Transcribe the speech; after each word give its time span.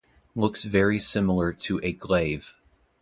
Looks 0.35 0.63
very 0.63 0.97
similar 0.97 1.53
to 1.53 1.79
a 1.83 1.93
glaive. 1.93 2.55